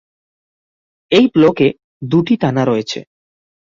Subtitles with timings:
[1.11, 1.67] এই ব্লকে
[2.03, 2.99] দুটি থানা রয়েছে।